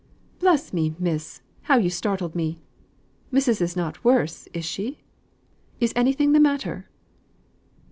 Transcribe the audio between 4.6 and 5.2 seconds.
she?